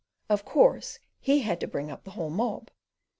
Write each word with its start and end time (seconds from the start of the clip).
Of 0.29 0.43
course, 0.45 0.97
he 1.19 1.41
had 1.41 1.59
to 1.59 1.67
bring 1.67 1.91
up 1.91 2.05
the 2.05 2.09
whole 2.17 2.31
mob. 2.31 2.71